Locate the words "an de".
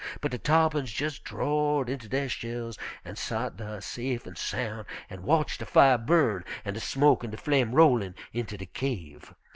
6.65-6.79, 7.23-7.37